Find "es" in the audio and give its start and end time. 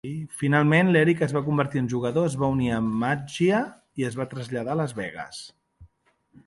1.25-1.35, 2.31-2.39, 4.11-4.19